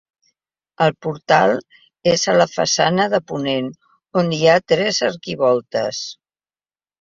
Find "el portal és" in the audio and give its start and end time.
0.85-2.23